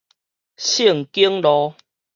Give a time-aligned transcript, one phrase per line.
[0.57, 1.75] 聖景路